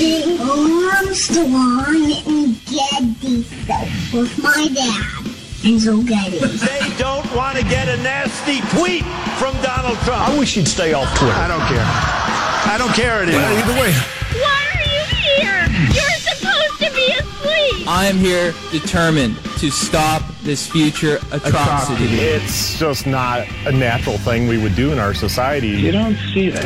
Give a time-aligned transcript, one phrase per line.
[0.00, 5.24] watching Armstrong and Getty Show with my dad,
[5.62, 6.38] Enzo Getty.
[6.38, 9.04] They don't want to get a nasty tweet
[9.38, 10.28] from Donald Trump.
[10.28, 11.34] I wish you'd stay off Twitter.
[11.34, 11.84] I don't care.
[11.84, 13.42] I don't care anymore.
[13.42, 14.19] either way.
[17.92, 22.04] I am here determined to stop this future atrocity.
[22.04, 25.70] It's just not a natural thing we would do in our society.
[25.70, 26.64] You don't see that.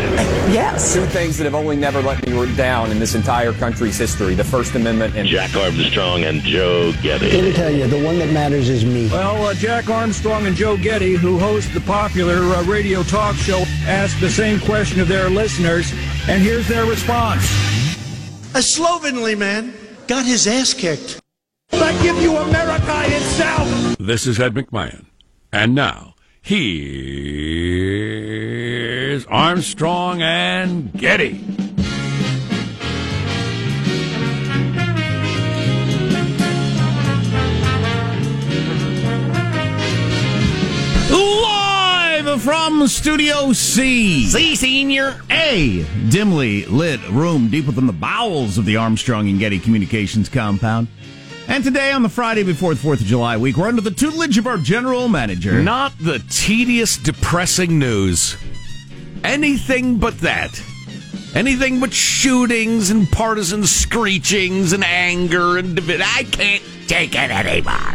[0.53, 0.93] Yes.
[0.93, 4.45] Two things that have only never let me down in this entire country's history the
[4.45, 7.33] First Amendment and Jack Armstrong and Joe Getty.
[7.33, 9.09] Let me tell you, the one that matters is me.
[9.09, 13.65] Well, uh, Jack Armstrong and Joe Getty, who host the popular uh, radio talk show,
[13.87, 15.91] asked the same question of their listeners,
[16.29, 17.45] and here's their response.
[18.55, 19.73] A slovenly man
[20.07, 21.21] got his ass kicked.
[21.73, 23.97] I give you America itself.
[23.99, 25.07] This is Ed McMahon.
[25.53, 26.85] And now, here's
[29.27, 31.74] Armstrong and Getty.
[42.79, 44.27] From Studio C.
[44.27, 45.21] C, Senior.
[45.31, 50.89] A dimly lit room deep within the bowels of the Armstrong and Getty Communications compound.
[51.47, 54.39] And today, on the Friday before the 4th of July week, we're under the tutelage
[54.39, 55.63] of our general manager.
[55.63, 58.37] Not the tedious, depressing news.
[59.23, 60.61] Anything but that.
[61.35, 67.95] Anything but shootings and partisan screechings and anger and divi- I can't take it anymore.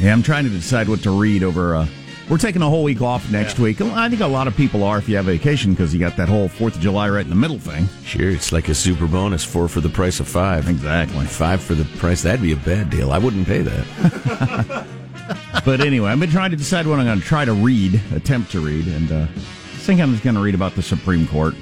[0.00, 1.76] Yeah, I'm trying to decide what to read over.
[1.76, 1.86] Uh,
[2.28, 3.80] we're taking a whole week off next week.
[3.80, 6.28] I think a lot of people are if you have vacation because you got that
[6.28, 7.86] whole Fourth of July right in the middle thing.
[8.04, 10.68] Sure, it's like a super bonus, four for the price of five.
[10.68, 11.26] Exactly.
[11.26, 12.22] Five for the price.
[12.22, 13.12] That'd be a bad deal.
[13.12, 14.86] I wouldn't pay that.
[15.64, 18.52] but anyway, I've been trying to decide what I'm going to try to read, attempt
[18.52, 21.54] to read, and uh, I think I'm just going to read about the Supreme Court.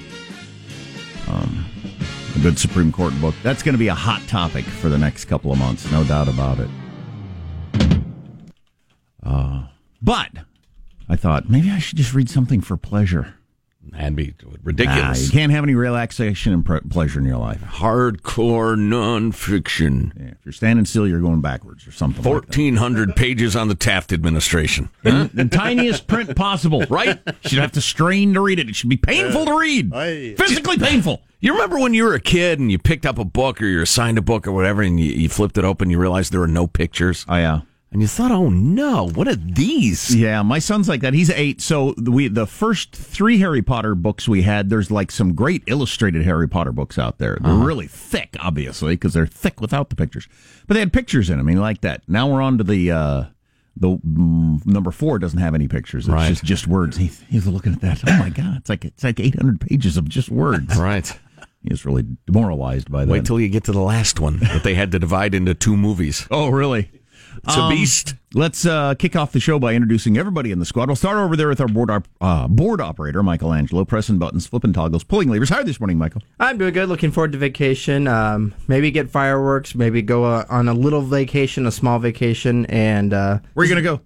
[1.29, 1.67] Um,
[2.37, 3.35] a good Supreme Court book.
[3.43, 6.29] That's going to be a hot topic for the next couple of months, no doubt
[6.29, 6.71] about it.
[9.25, 9.67] Uh,
[10.01, 10.31] but
[11.09, 13.35] I thought maybe I should just read something for pleasure.
[13.91, 14.33] That'd be
[14.63, 15.19] ridiculous.
[15.19, 17.61] Nah, you can't have any relaxation and pre- pleasure in your life.
[17.63, 20.13] Hardcore nonfiction.
[20.19, 22.23] Yeah, if you're standing still, you're going backwards or something.
[22.23, 24.89] Fourteen hundred like pages on the Taft administration.
[25.05, 27.19] In the tiniest print possible, right?
[27.27, 28.69] You should have to strain to read it.
[28.69, 29.93] It should be painful to read,
[30.39, 31.21] physically painful.
[31.41, 33.83] You remember when you were a kid and you picked up a book or you're
[33.83, 36.41] assigned a book or whatever, and you, you flipped it open, and you realized there
[36.41, 37.27] were no pictures.
[37.29, 37.61] Oh yeah.
[37.93, 40.15] And you thought, oh no, what are these?
[40.17, 41.13] Yeah, my son's like that.
[41.13, 41.61] He's eight.
[41.61, 44.71] So we the first three Harry Potter books we had.
[44.71, 47.37] There's like some great illustrated Harry Potter books out there.
[47.39, 47.65] They're uh-huh.
[47.65, 50.27] really thick, obviously, because they're thick without the pictures.
[50.67, 51.47] But they had pictures in them.
[51.47, 52.03] I mean, like that.
[52.09, 53.25] Now we're on to the uh,
[53.77, 56.07] the mm, number four doesn't have any pictures.
[56.07, 56.29] It's right.
[56.29, 56.97] just just words.
[56.97, 58.03] He, he's looking at that.
[58.09, 60.79] Oh my god, it's like it's like 800 pages of just words.
[60.79, 61.13] right.
[61.63, 63.13] He was really demoralized by that.
[63.13, 65.77] Wait till you get to the last one that they had to divide into two
[65.77, 66.27] movies.
[66.31, 66.91] Oh, really?
[67.45, 68.13] It's a beast.
[68.13, 70.89] Um, let's uh, kick off the show by introducing everybody in the squad.
[70.89, 74.73] We'll start over there with our board op- uh, board operator, Michelangelo, pressing buttons, flipping
[74.73, 75.49] toggles, pulling levers.
[75.49, 76.23] How are you this morning, Michael?
[76.39, 76.89] I'm doing good.
[76.89, 78.07] Looking forward to vacation.
[78.07, 79.75] Um, maybe get fireworks.
[79.75, 83.75] Maybe go uh, on a little vacation, a small vacation, and uh, where are you
[83.75, 84.03] going to go?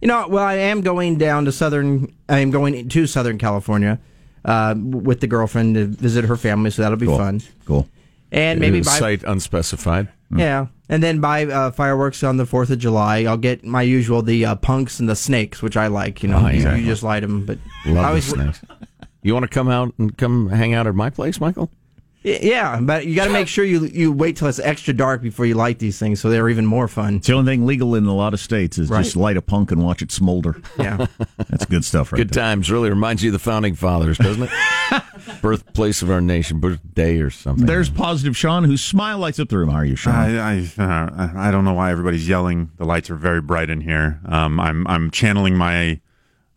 [0.00, 2.14] You know, well, I am going down to southern.
[2.28, 4.00] I am going to Southern California
[4.44, 7.18] uh, with the girlfriend to visit her family, so that'll be cool.
[7.18, 7.42] fun.
[7.66, 7.88] Cool.
[8.32, 10.08] And maybe buy, site unspecified.
[10.34, 13.20] Yeah, and then buy uh, fireworks on the Fourth of July.
[13.20, 16.22] I'll get my usual the uh, punks and the snakes, which I like.
[16.22, 16.80] You know, Oh, you- exactly.
[16.82, 17.46] you just light them.
[17.46, 18.60] But Love I the always, snakes.
[19.22, 21.70] You want to come out and come hang out at my place, Michael?
[22.22, 25.44] yeah, but you got to make sure you you wait till it's extra dark before
[25.46, 27.16] you light these things, so they're even more fun.
[27.16, 29.02] It's the only thing legal in a lot of states is Right.
[29.04, 30.60] just light a punk and watch it smolder.
[30.78, 31.06] Yeah.
[31.48, 32.18] That's good stuff, right?
[32.18, 32.42] Good there.
[32.42, 32.70] times.
[32.70, 34.50] Really reminds you of the founding fathers, doesn't it?
[35.40, 37.66] Birthplace of our nation, birthday or something.
[37.66, 39.70] There's positive Sean, whose smile lights up the room.
[39.70, 40.14] How are you, Sean?
[40.14, 42.70] I I, uh, I don't know why everybody's yelling.
[42.76, 44.20] The lights are very bright in here.
[44.26, 46.00] Um, I'm I'm channeling my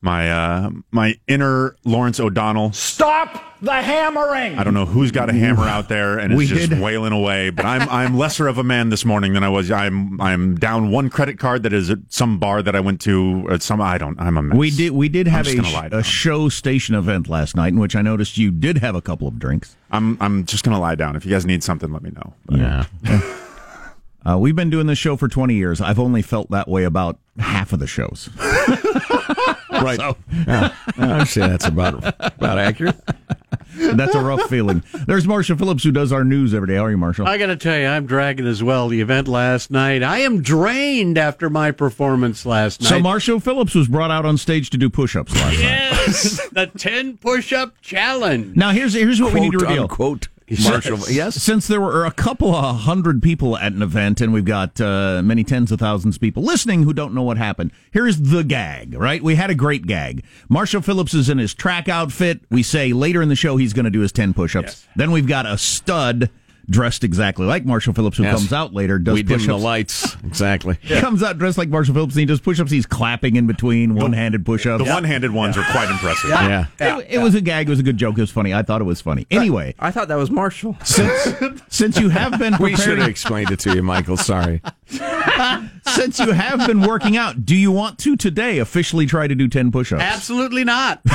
[0.04, 2.74] my uh, my inner Lawrence O'Donnell.
[2.74, 4.60] Stop the hammering!
[4.60, 7.14] I don't know who's got a hammer out there and We it's just did- wailing
[7.14, 7.50] away.
[7.50, 9.72] But I'm I'm lesser of a man this morning than I was.
[9.72, 13.48] I'm I'm down one credit card that is at some bar that I went to.
[13.50, 14.20] At some I don't.
[14.20, 14.58] I'm a mess.
[14.58, 17.96] we did we did have a, gonna a show station event last night in which
[17.96, 19.76] I noticed you did have a couple of drinks.
[19.92, 21.16] I'm I'm just gonna lie down.
[21.16, 22.34] If you guys need something, let me know.
[22.50, 22.86] yeah.
[24.26, 25.82] Uh, we've been doing this show for 20 years.
[25.82, 28.30] I've only felt that way about half of the shows.
[30.48, 30.72] right.
[30.98, 32.96] I'm sure that's about about accurate.
[33.76, 34.84] That's a rough feeling.
[35.08, 36.76] There's Marshall Phillips, who does our news every day.
[36.76, 37.28] How are you, Marshall?
[37.28, 38.88] I got to tell you, I'm dragging as well.
[38.88, 42.90] The event last night, I am drained after my performance last night.
[42.90, 45.60] So Marshall Phillips was brought out on stage to do push-ups last night.
[45.60, 48.56] yes, the 10 push-up challenge.
[48.56, 49.84] Now here's here's what we need to Quote, reveal.
[49.84, 50.28] unquote.
[50.64, 51.36] Marshall, yes.
[51.36, 55.22] Since there were a couple of hundred people at an event, and we've got uh,
[55.24, 58.94] many tens of thousands of people listening who don't know what happened, here's the gag,
[58.96, 59.22] right?
[59.24, 60.24] We had a great gag.
[60.50, 62.42] Marshall Phillips is in his track outfit.
[62.50, 64.88] We say later in the show he's going to do his 10 push ups.
[64.96, 66.30] Then we've got a stud
[66.70, 68.36] dressed exactly like Marshall Phillips who Yes.
[68.38, 69.64] comes out later, does we dim push the ups.
[69.64, 70.18] lights.
[70.34, 70.78] Exactly.
[70.82, 72.72] He comes out dressed like Marshall Phillips and he does push ups.
[72.72, 74.84] He's clapping in between, one handed push ups.
[74.84, 76.30] The one-handed ones are quite impressive.
[76.32, 76.66] Yeah.
[76.80, 77.68] It, it was a gag.
[77.68, 78.18] It was a good joke.
[78.18, 78.54] It was funny.
[78.54, 79.28] I thought it was funny.
[79.30, 80.76] Anyway, I thought that was Marshall.
[80.84, 84.18] since since you have been We should have explained it to you, Michael.
[84.18, 84.62] Sorry.
[85.96, 89.48] since you have been working out, do you want to today officially try to do
[89.48, 90.02] ten push-ups?
[90.02, 91.02] Absolutely not.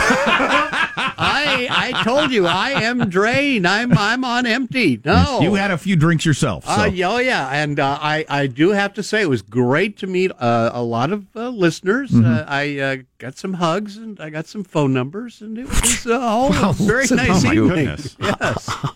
[1.20, 3.66] I I told you I am drained.
[3.66, 5.00] I'm I'm on empty.
[5.04, 6.64] No, You had a few drinks yourself.
[6.64, 6.70] So.
[6.70, 10.06] Uh, oh yeah, and uh, I I do have to say it was great to
[10.06, 12.10] meet uh, a lot of uh, listeners.
[12.10, 12.24] Mm-hmm.
[12.26, 16.06] Uh, I uh, got some hugs and I got some phone numbers, and it was
[16.06, 17.68] uh, all a very listen, nice oh my evening.
[17.68, 18.16] goodness.
[18.20, 18.86] Yes.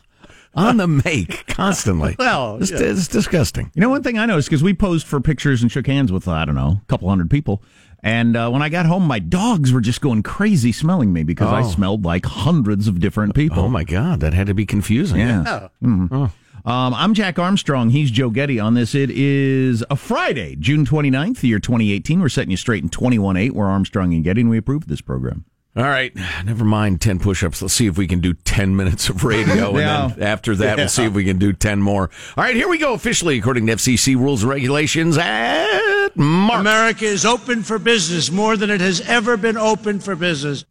[0.54, 2.14] On the make constantly.
[2.18, 2.78] Well, it's, yeah.
[2.80, 3.70] it's disgusting.
[3.74, 6.28] You know, one thing I noticed because we posed for pictures and shook hands with
[6.28, 7.62] I don't know a couple hundred people,
[8.02, 11.48] and uh, when I got home, my dogs were just going crazy smelling me because
[11.48, 11.68] I Oh.
[11.70, 13.60] smelled like hundreds of different people.
[13.60, 15.20] Oh my God, that had to be confusing.
[15.20, 15.68] Yeah.
[15.82, 16.30] Mhm.
[16.64, 17.90] Um, I'm Jack Armstrong.
[17.90, 18.94] He's Joe Getty on this.
[18.94, 22.20] It is a Friday, June 29th, the year 2018.
[22.20, 23.50] We're setting you straight in 21.8.
[23.50, 25.44] We're Armstrong and Getty, and we approve this program.
[25.74, 26.14] All right,
[26.44, 27.62] never mind 10 push ups.
[27.62, 29.78] Let's see if we can do 10 minutes of radio.
[29.78, 30.04] Yeah.
[30.04, 32.10] And then after that, we'll see if we can do 10 more.
[32.36, 36.60] All right, here we go officially, according to FCC rules and regulations at Mark.
[36.60, 40.66] America is open for business more than it has ever been open for business.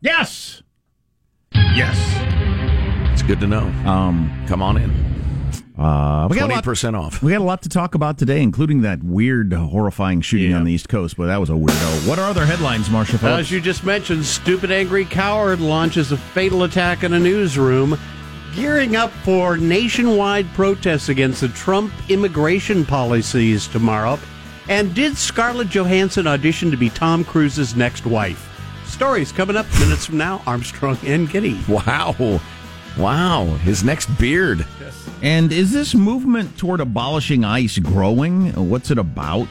[0.00, 0.62] Yes.
[1.52, 1.98] Yes.
[3.12, 3.66] It's good to know.
[3.90, 5.15] Um, Come on in.
[5.78, 7.22] Uh, we got a lot 20% off.
[7.22, 10.72] We got a lot to talk about today, including that weird, horrifying shooting on the
[10.72, 11.16] East Coast.
[11.18, 12.08] But that was a weirdo.
[12.08, 12.88] What are other headlines?
[12.88, 13.22] Phillips?
[13.24, 17.98] As you just mentioned, stupid angry coward launches a fatal attack in a newsroom,
[18.54, 24.18] gearing up for nationwide protests against the Trump immigration policies tomorrow.
[24.68, 28.50] And did Scarlett Johansson audition to be Tom Cruise's next wife?
[28.86, 30.42] Stories coming up minutes from now.
[30.46, 31.60] Armstrong and Getty.
[31.68, 32.40] Wow.
[32.96, 33.44] Wow.
[33.62, 34.66] His next beard.
[35.22, 38.52] And is this movement toward abolishing ICE growing?
[38.68, 39.48] What's it about?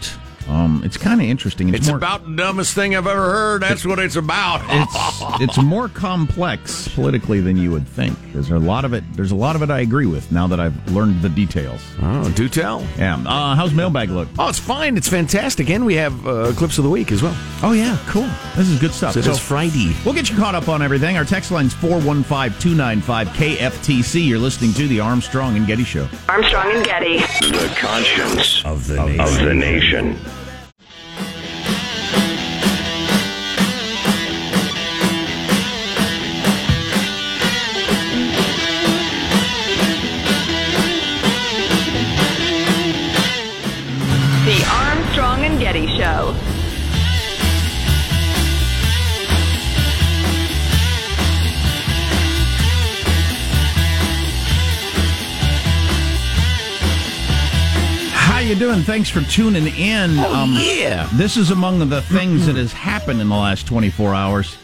[0.47, 1.73] Um, it's kind of interesting.
[1.73, 3.63] It's more, about the dumbest thing I've ever heard.
[3.63, 4.61] That's what it's about.
[4.67, 8.15] it's it's more complex politically than you would think.
[8.31, 9.03] There's a lot of it.
[9.15, 11.81] There's a lot of it I agree with now that I've learned the details.
[12.01, 12.85] Oh, do tell.
[12.97, 13.15] Yeah.
[13.25, 14.27] Uh, how's mailbag look?
[14.37, 14.97] Oh, it's fine.
[14.97, 15.69] It's fantastic.
[15.69, 17.35] And we have uh, clips of the week as well.
[17.63, 18.29] Oh yeah, cool.
[18.55, 19.13] This is good stuff.
[19.13, 19.95] So it is Friday.
[20.05, 21.17] We'll get you caught up on everything.
[21.17, 24.27] Our text line's 415-295-KFTC.
[24.27, 26.07] You're listening to the Armstrong and Getty Show.
[26.29, 27.17] Armstrong and Getty.
[27.17, 29.19] The conscience of the nation.
[29.21, 30.17] Of the nation.
[58.55, 58.83] You doing?
[58.83, 60.11] Thanks for tuning in.
[60.17, 61.09] Oh, yeah.
[61.13, 64.57] This is among the things that has happened in the last 24 hours.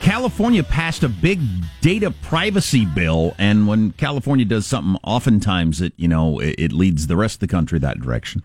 [0.00, 1.40] California passed a big
[1.82, 7.08] data privacy bill, and when California does something, oftentimes it you know it, it leads
[7.08, 8.42] the rest of the country that direction.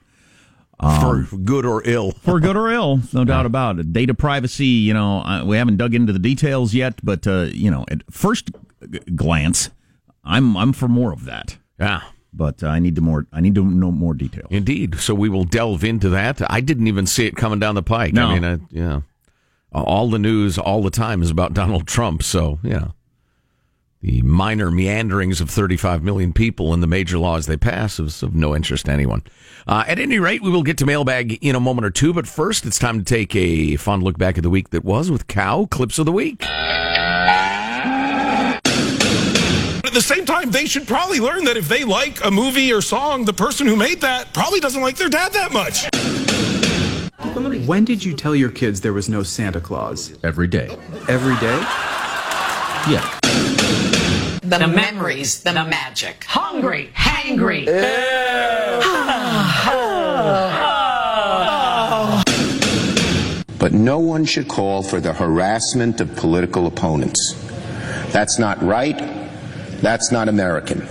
[0.81, 2.11] For good or ill.
[2.23, 3.93] for good or ill, no doubt about it.
[3.93, 7.85] Data privacy, you know, we haven't dug into the details yet, but uh, you know,
[7.89, 8.49] at first
[9.15, 9.69] glance,
[10.23, 11.57] I'm I'm for more of that.
[11.79, 12.01] Yeah.
[12.33, 13.27] But uh, I need to more.
[13.33, 14.47] I need to know more details.
[14.49, 14.99] Indeed.
[14.99, 16.41] So we will delve into that.
[16.49, 18.13] I didn't even see it coming down the pike.
[18.13, 18.27] No.
[18.27, 19.01] I mean, I, yeah.
[19.73, 22.23] All the news all the time is about Donald Trump.
[22.23, 22.89] So, yeah.
[24.01, 28.33] The minor meanderings of 35 million people and the major laws they pass is of
[28.33, 29.21] no interest to anyone.
[29.67, 32.11] Uh, at any rate, we will get to mailbag in a moment or two.
[32.11, 35.11] But first, it's time to take a fun look back at the week that was
[35.11, 36.43] with Cow Clips of the Week.
[39.91, 42.79] At the same time, they should probably learn that if they like a movie or
[42.79, 45.89] song, the person who made that probably doesn't like their dad that much.
[47.67, 50.17] When did you tell your kids there was no Santa Claus?
[50.23, 50.69] Every day.
[51.09, 51.59] Every day?
[52.89, 53.19] Yeah.
[54.43, 56.23] The, memories, the magic.
[56.23, 57.65] Hungry, hangry.
[63.59, 67.35] But no one should call for the harassment of political opponents.
[68.13, 69.20] That's not right.
[69.81, 70.87] That's not American.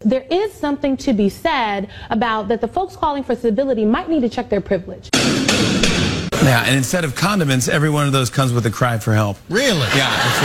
[0.00, 4.20] There is something to be said about that the folks calling for civility might need
[4.20, 5.08] to check their privilege.
[5.14, 9.38] Yeah, and instead of condiments, every one of those comes with a cry for help.
[9.48, 9.88] Really?
[9.96, 10.42] Yeah, it's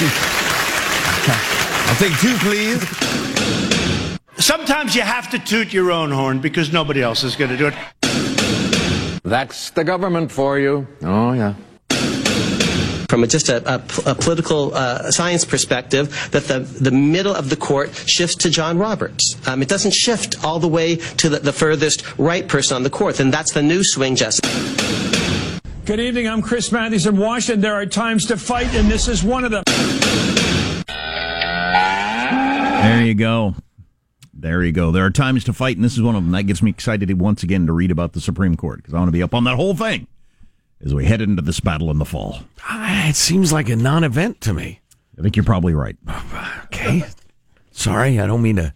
[0.00, 0.30] really
[1.90, 2.80] I'll take two, please.
[4.38, 7.66] Sometimes you have to toot your own horn because nobody else is going to do
[7.66, 9.20] it.
[9.24, 10.86] That's the government for you.
[11.02, 11.54] Oh, yeah.
[13.10, 17.50] From a, just a, a, a political uh, science perspective, that the, the middle of
[17.50, 19.34] the court shifts to John Roberts.
[19.48, 22.88] Um, it doesn't shift all the way to the, the furthest right person on the
[22.90, 24.48] court, and that's the new swing justice.
[25.86, 26.28] Good evening.
[26.28, 27.62] I'm Chris Matthews in Washington.
[27.62, 29.64] There are times to fight, and this is one of them.
[32.84, 33.56] There you go.
[34.32, 34.92] There you go.
[34.92, 36.30] There are times to fight, and this is one of them.
[36.30, 39.08] That gets me excited once again to read about the Supreme Court because I want
[39.08, 40.06] to be up on that whole thing
[40.84, 42.40] as we head into this battle in the fall.
[42.64, 44.80] Ah, It seems like a non-event to me.
[45.18, 45.96] I think you're probably right.
[46.66, 47.04] Okay.
[47.72, 48.72] Sorry, I don't mean to,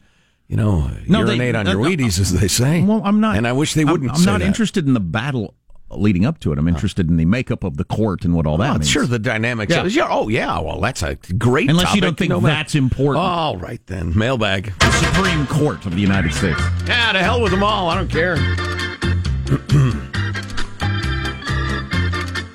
[0.48, 2.82] you know, No, they- urinate on uh, your uh, Wheaties, as they say.
[2.82, 3.36] Well, I'm not.
[3.36, 4.46] And I wish they I'm- wouldn't I'm, say not that.
[4.46, 5.54] interested in the battle
[5.90, 6.58] leading up to it.
[6.58, 8.90] I'm interested in the makeup of the court and what all that Oh, means.
[8.90, 9.70] sure, the dynamics.
[9.72, 9.82] Yeah.
[9.84, 9.88] Yeah.
[9.88, 10.08] yeah.
[10.10, 10.58] Oh, yeah.
[10.58, 11.70] Well, that's a great.
[11.70, 13.24] Unless you don't think No that's important.
[13.24, 14.72] All right then, mailbag.
[14.80, 16.60] The Supreme Court of the United States.
[16.86, 17.88] Yeah, to hell with them all.
[17.88, 18.36] I don't care.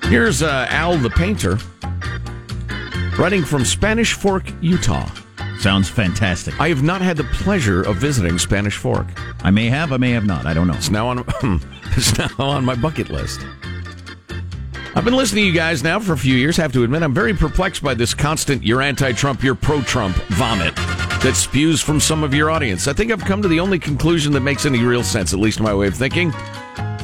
[0.10, 1.60] Here's uh, Al the painter,
[3.16, 5.08] writing from Spanish Fork, Utah.
[5.60, 6.60] Sounds fantastic.
[6.60, 9.06] I have not had the pleasure of visiting Spanish Fork.
[9.44, 10.48] I may have, I may have not.
[10.48, 10.74] I don't know.
[10.74, 11.20] It's now on.
[11.96, 13.40] it's now on my bucket list.
[14.96, 16.58] I've been listening to you guys now for a few years.
[16.58, 20.76] Have to admit, I'm very perplexed by this constant "you're anti-Trump, you're pro-Trump" vomit
[21.22, 22.88] that spews from some of your audience.
[22.88, 25.60] I think I've come to the only conclusion that makes any real sense, at least
[25.60, 26.34] in my way of thinking.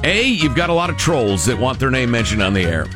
[0.04, 2.88] A, you've got a lot of trolls that want their name mentioned on the air.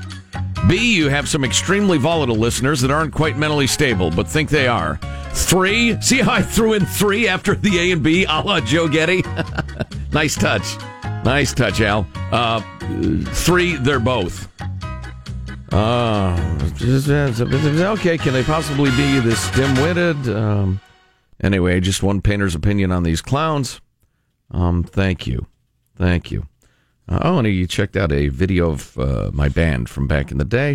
[0.68, 4.68] B, you have some extremely volatile listeners that aren't quite mentally stable, but think they
[4.68, 5.00] are.
[5.32, 8.88] Three, see how I threw in three after the A and B, a la Joe
[8.88, 9.24] Getty?
[10.12, 10.78] nice touch.
[11.24, 12.08] Nice touch, Al.
[12.32, 12.62] Uh,
[13.34, 14.48] three, they're both.
[15.72, 16.38] Uh,
[16.82, 20.30] okay, can they possibly be this dim-witted?
[20.30, 20.82] Um,
[21.42, 23.80] anyway, just one painter's opinion on these clowns.
[24.52, 25.48] Um, thank you.
[25.96, 26.49] Thank you.
[27.10, 30.38] Uh, oh, and you checked out a video of uh, my band from back in
[30.38, 30.74] the day.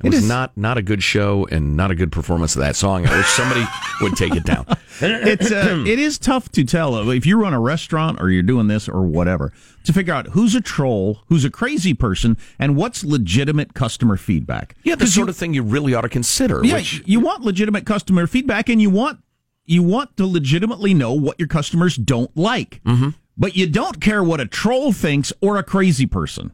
[0.00, 2.60] It, It was is- not not a good show and not a good performance of
[2.60, 3.06] that song.
[3.06, 3.64] I wish somebody
[4.02, 4.66] would take it down.
[5.00, 8.42] it's uh, it is tough to tell uh, if you run a restaurant or you're
[8.42, 9.52] doing this or whatever
[9.84, 14.74] to figure out who's a troll, who's a crazy person, and what's legitimate customer feedback.
[14.82, 16.60] Yeah, the sort of thing you really ought to consider.
[16.62, 19.20] Yeah, which, you want legitimate customer feedback, and you want
[19.64, 23.10] you want to legitimately know what your customers don't like, mm-hmm.
[23.36, 26.52] But you don't care what a troll thinks or a crazy person.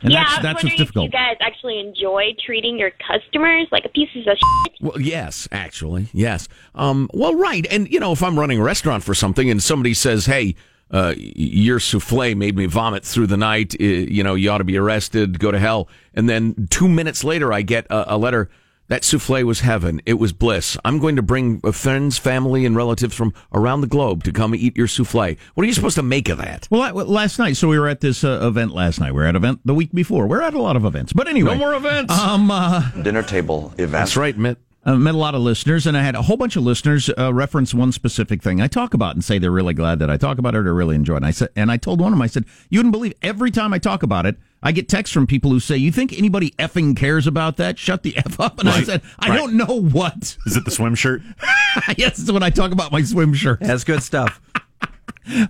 [0.00, 1.08] And yeah, that's, that's what's difficult.
[1.08, 4.74] if you guys actually enjoy treating your customers like a pieces of shit.
[4.80, 6.46] Well, yes, actually, yes.
[6.74, 9.94] Um, well, right, and you know, if I'm running a restaurant for something, and somebody
[9.94, 10.54] says, "Hey,
[10.92, 14.64] uh, your souffle made me vomit through the night," uh, you know, you ought to
[14.64, 15.88] be arrested, go to hell.
[16.14, 18.50] And then two minutes later, I get a, a letter.
[18.88, 20.00] That souffle was heaven.
[20.06, 20.76] It was bliss.
[20.84, 24.54] I'm going to bring uh, friends, family, and relatives from around the globe to come
[24.54, 25.36] eat your souffle.
[25.54, 26.66] What are you supposed to make of that?
[26.70, 29.12] Well, I- well, last night, so we were at this uh, event last night.
[29.12, 30.26] We were at an event the week before.
[30.26, 32.12] We're at a lot of events, but anyway, No more events.
[32.18, 33.92] Um, uh, Dinner table event.
[33.92, 34.58] That's right, Mitt.
[34.86, 37.34] I met a lot of listeners, and I had a whole bunch of listeners uh,
[37.34, 40.38] reference one specific thing I talk about and say they're really glad that I talk
[40.38, 41.16] about it or really enjoy it.
[41.18, 43.50] And I said, and I told one of them, I said, you wouldn't believe every
[43.50, 46.50] time I talk about it, I get texts from people who say, "You think anybody
[46.58, 47.78] effing cares about that?
[47.78, 49.36] Shut the f up." And I said, "I Right.
[49.36, 51.22] don't know what." Is it the swim shirt?
[51.96, 53.60] yes, it's when I talk about my swim shirt.
[53.60, 54.40] That's good stuff.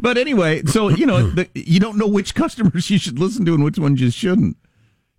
[0.00, 3.54] But anyway, so you know, the, you don't know which customers you should listen to
[3.54, 4.56] and which ones you shouldn't.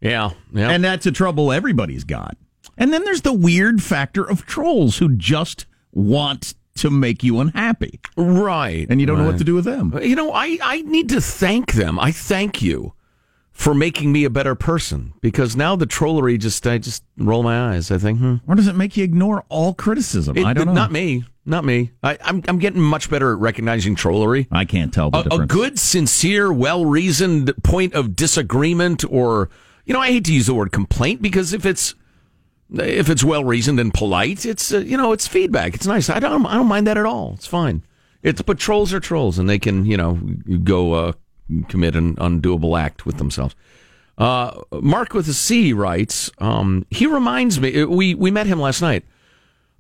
[0.02, 0.70] Yeah, yeah.
[0.70, 2.36] And that's a trouble everybody's got.
[2.78, 8.02] And then there's the weird factor of trolls who just want to make you unhappy.
[8.18, 8.86] Right.
[8.90, 9.98] And you don't know what to do with them.
[10.02, 11.98] You know, I, I need to thank them.
[11.98, 12.94] I thank you
[13.60, 17.74] for making me a better person because now the trollery just I just roll my
[17.74, 17.92] eyes.
[17.92, 18.36] I think, hmm.
[18.48, 20.38] Or does it make you ignore all criticism?
[20.38, 20.74] It- I don't know.
[20.74, 21.26] Not me.
[21.46, 21.92] Not me.
[22.02, 24.48] I, I'm I'm getting much better at recognizing trollery.
[24.50, 29.50] I can't tell the A, a good, sincere, well reasoned point of disagreement, or
[29.86, 31.96] you know, I hate to use the word complaint because if it's
[32.74, 35.74] if it's well reasoned and polite, it's uh, you know, it's feedback.
[35.76, 36.10] It's nice.
[36.10, 37.34] I don't I don't mind that at all.
[37.36, 37.84] It's fine.
[38.24, 40.14] It's but trolls are trolls, and they can you know
[40.64, 41.12] go uh,
[41.68, 43.56] commit an undoable act with themselves.
[44.18, 44.52] Uh,
[44.82, 46.30] Mark with a C writes.
[46.40, 47.86] Um, he reminds me.
[47.86, 49.06] We we met him last night.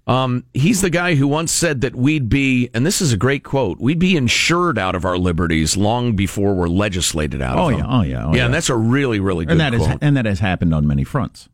[0.08, 3.44] Um, he's the guy who once said that we'd be, and this is a great
[3.44, 7.72] quote, we'd be insured out of our liberties long before we're legislated out Oh, of
[7.74, 7.78] yeah.
[7.84, 7.86] them.
[7.92, 8.26] Oh, yeah.
[8.26, 8.46] Oh, yeah, yeah.
[8.46, 10.00] and that's a really, really good and that is quote.
[10.02, 11.48] and that has happened on many fronts.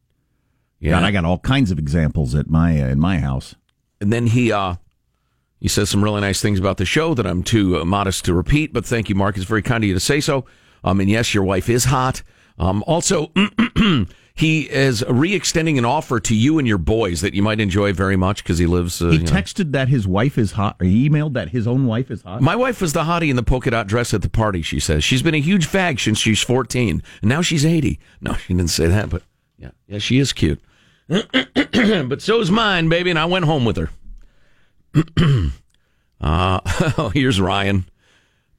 [0.79, 0.91] Yeah.
[0.91, 3.55] God, I got all kinds of examples at my uh, in my house.
[3.99, 4.75] And then he uh,
[5.59, 8.33] he says some really nice things about the show that I'm too uh, modest to
[8.33, 8.73] repeat.
[8.73, 9.37] But thank you, Mark.
[9.37, 10.45] It's very kind of you to say so.
[10.83, 12.21] Um, and yes, your wife is hot.
[12.59, 13.31] Um, also,
[14.37, 18.17] He is re-extending an offer to you and your boys that you might enjoy very
[18.17, 19.01] much because he lives.
[19.01, 19.31] Uh, He you know.
[19.31, 22.41] texted that his wife is hot, or he emailed that his own wife is hot.
[22.41, 25.05] My wife was the hottie in the polka dot dress at the party, she says.
[25.05, 27.97] She's been a huge fag since she's 14, and now she's 80.
[28.19, 29.23] No, she didn't say that, but
[29.57, 30.59] yeah, yeah, she is cute.
[31.07, 33.89] but so's mine, baby, and I went home with her.
[36.21, 36.59] uh,
[36.97, 37.85] oh, here's Ryan.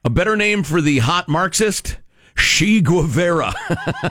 [0.05, 1.99] A better name for the hot Marxist?
[2.37, 3.53] She Guevara.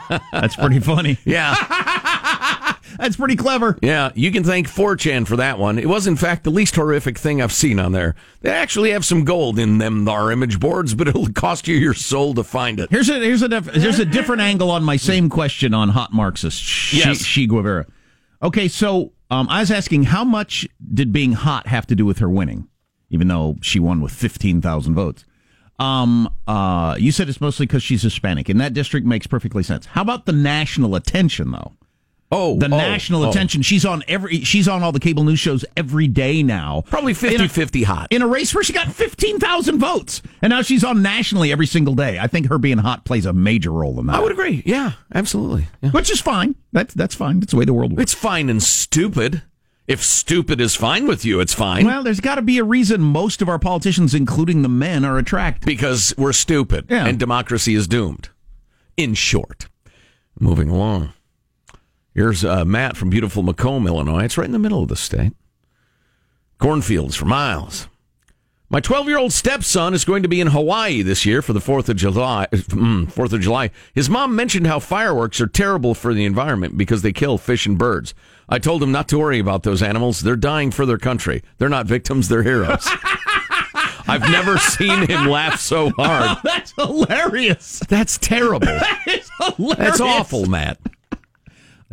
[0.31, 1.17] That's pretty funny.
[1.25, 1.53] Yeah.
[2.97, 3.77] That's pretty clever.
[3.81, 5.77] Yeah, you can thank 4chan for that one.
[5.77, 8.15] It was, in fact, the least horrific thing I've seen on there.
[8.41, 11.93] They actually have some gold in them, our image boards, but it'll cost you your
[11.93, 12.89] soul to find it.
[12.89, 16.13] Here's a here's a def- here's a different angle on my same question on hot
[16.13, 16.61] Marxist.
[16.61, 17.17] She, Yes.
[17.23, 17.85] she Guevara.
[18.41, 22.19] Okay, so um, I was asking how much did being hot have to do with
[22.19, 22.67] her winning,
[23.09, 25.25] even though she won with fifteen thousand votes.
[25.77, 29.87] Um, uh, you said it's mostly because she's Hispanic, and that district makes perfectly sense.
[29.87, 31.73] How about the national attention, though?
[32.31, 33.29] Oh, the oh, national oh.
[33.29, 33.61] attention.
[33.61, 34.41] She's on every.
[34.41, 36.83] She's on all the cable news shows every day now.
[36.87, 38.07] Probably 50-50 hot.
[38.11, 41.67] in a race where she got fifteen thousand votes, and now she's on nationally every
[41.67, 42.17] single day.
[42.19, 44.15] I think her being hot plays a major role in that.
[44.15, 44.63] I would agree.
[44.65, 45.67] Yeah, absolutely.
[45.81, 45.91] Yeah.
[45.91, 46.55] which is fine.
[46.71, 47.39] That's that's fine.
[47.41, 48.01] That's the way the world works.
[48.01, 49.43] It's fine and stupid.
[49.87, 51.85] If stupid is fine with you, it's fine.
[51.85, 55.19] Well, there's got to be a reason most of our politicians, including the men, are
[55.19, 55.67] attracted.
[55.67, 57.05] because we're stupid Yeah.
[57.05, 58.29] and democracy is doomed.
[58.97, 59.67] In short,
[60.39, 61.13] moving along.
[62.15, 64.23] Here's uh, Matt from beautiful Macomb, Illinois.
[64.23, 65.33] It's right in the middle of the state.
[66.57, 67.89] Cornfields for miles.
[68.69, 71.59] My 12 year old stepson is going to be in Hawaii this year for the
[71.59, 72.47] 4th of July.
[72.51, 73.69] mm, 4th of July.
[73.93, 77.77] His mom mentioned how fireworks are terrible for the environment because they kill fish and
[77.77, 78.13] birds.
[78.47, 80.21] I told him not to worry about those animals.
[80.21, 81.43] They're dying for their country.
[81.57, 82.87] They're not victims, they're heroes.
[84.07, 86.37] I've never seen him laugh so hard.
[86.43, 87.81] That's hilarious.
[87.89, 88.67] That's terrible.
[89.07, 89.77] It's hilarious.
[89.77, 90.79] That's awful, Matt.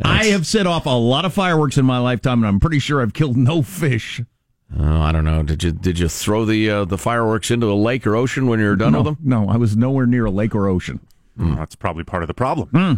[0.01, 3.01] I have set off a lot of fireworks in my lifetime, and I'm pretty sure
[3.01, 4.21] I've killed no fish.
[4.77, 5.43] Oh, I don't know.
[5.43, 8.59] Did you did you throw the uh, the fireworks into the lake or ocean when
[8.59, 9.17] you were done no, with them?
[9.23, 10.99] No, I was nowhere near a lake or ocean.
[11.37, 12.69] Mm, That's probably part of the problem.
[12.69, 12.93] Hmm.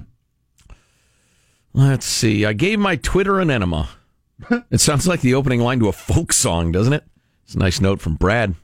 [1.74, 2.46] Let's see.
[2.46, 3.89] I gave my Twitter an enema.
[4.72, 7.04] it sounds like the opening line to a folk song, doesn't it?
[7.43, 8.56] It's a nice note from Brad.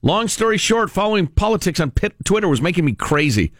[0.00, 1.92] Long story short, following politics on
[2.24, 3.52] Twitter was making me crazy.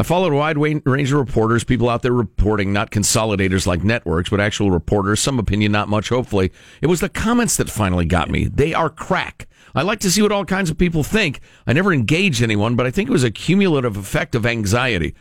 [0.00, 4.30] I followed a wide range of reporters, people out there reporting, not consolidators like networks,
[4.30, 6.52] but actual reporters, some opinion, not much, hopefully.
[6.80, 8.44] It was the comments that finally got me.
[8.44, 9.48] They are crack.
[9.74, 11.40] I like to see what all kinds of people think.
[11.66, 15.16] I never engaged anyone, but I think it was a cumulative effect of anxiety.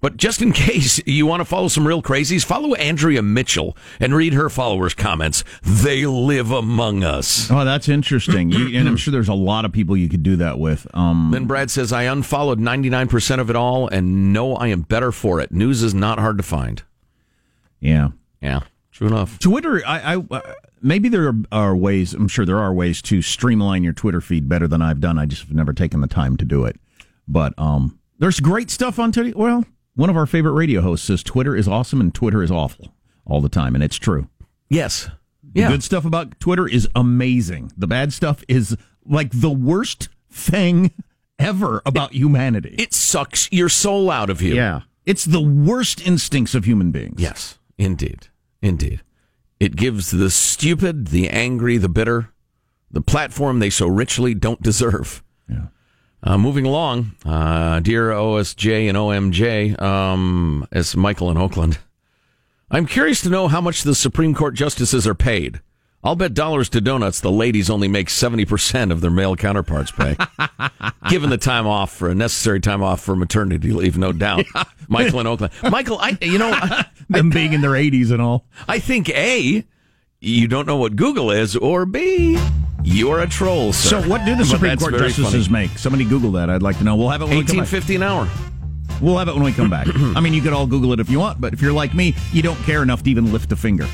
[0.00, 4.14] But just in case you want to follow some real crazies, follow Andrea Mitchell and
[4.14, 5.44] read her followers' comments.
[5.62, 7.50] They live among us.
[7.50, 8.50] Oh, that's interesting.
[8.50, 10.86] You, and I'm sure there's a lot of people you could do that with.
[10.94, 15.12] Um, Then Brad says, I unfollowed 99% of it all and know I am better
[15.12, 15.52] for it.
[15.52, 16.82] News is not hard to find.
[17.80, 18.10] yeah.
[18.42, 18.60] Yeah,
[18.90, 19.38] true enough.
[19.38, 20.40] Twitter, I, I uh,
[20.80, 22.14] maybe there are, are ways.
[22.14, 25.18] I'm sure there are ways to streamline your Twitter feed better than I've done.
[25.18, 26.80] I just have never taken the time to do it.
[27.28, 29.36] But um, there's great stuff on Twitter.
[29.36, 29.66] Well,
[30.00, 32.94] one of our favorite radio hosts says Twitter is awesome and Twitter is awful
[33.26, 34.28] all the time, and it's true.
[34.70, 35.10] Yes.
[35.52, 35.68] The Yeah.
[35.68, 37.70] good stuff about Twitter is amazing.
[37.76, 40.90] The bad stuff is like the worst thing
[41.38, 42.74] ever about humanity.
[42.78, 44.54] It sucks your soul out of you.
[44.54, 47.20] yeah, it's the worst instincts of human beings.
[47.20, 48.28] Yes, indeed.
[48.62, 49.02] Indeed.
[49.58, 52.30] It gives the stupid, the angry, the bitter,
[52.90, 55.22] the platform they so richly don't deserve.
[55.48, 55.66] Yeah.
[56.22, 61.78] Uh, moving along, uh, dear OSJ and OMJ, um, as Michael in Oakland,
[62.70, 65.60] I'm curious to know how much the Supreme Court justices are paid.
[66.04, 70.16] I'll bet dollars to donuts the ladies only make 70% of their male counterparts pay.
[71.10, 74.46] Given the time off for a necessary time off for maternity leave, no doubt.
[74.88, 75.52] Michael in Oakland.
[75.70, 78.46] Michael, I, you know, I, Them being in their 80s and all.
[78.68, 79.64] I think A,
[80.20, 82.38] you don't know what Google is, or B,
[82.82, 83.72] you're a troll.
[83.72, 84.02] Sir.
[84.02, 85.68] So, what do the Supreme Court justices funny.
[85.68, 85.78] make?
[85.78, 86.50] Somebody Google that.
[86.50, 86.96] I'd like to know.
[86.96, 87.68] We'll have it when we come Eighteen back.
[87.68, 88.28] fifty an hour.
[89.00, 89.86] We'll have it when we come back.
[89.94, 92.14] I mean, you could all Google it if you want, but if you're like me,
[92.32, 93.86] you don't care enough to even lift a finger.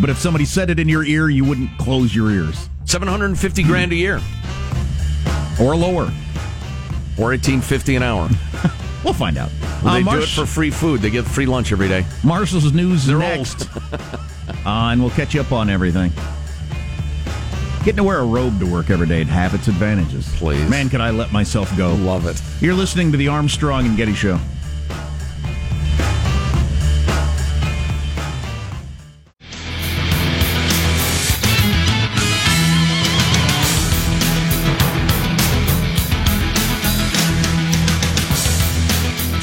[0.00, 2.68] But if somebody said it in your ear, you wouldn't close your ears.
[2.84, 4.20] Seven hundred and fifty grand a year,
[5.60, 6.12] Or lower.
[7.18, 8.28] or eighteen fifty an hour.
[9.04, 9.50] We'll find out.
[9.84, 11.00] Well, they Uh, do it for free food.
[11.00, 12.04] They get free lunch every day.
[12.24, 13.68] Marshall's news They're next.
[14.66, 16.12] uh, and we'll catch you up on everything.
[17.80, 20.28] Getting to wear a robe to work every day would have its advantages.
[20.36, 20.68] Please.
[20.68, 21.94] Man, could I let myself go.
[21.94, 22.40] Love it.
[22.60, 24.40] You're listening to the Armstrong and Getty Show.